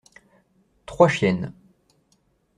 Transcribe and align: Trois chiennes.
Trois 0.87 1.09
chiennes. 1.09 1.53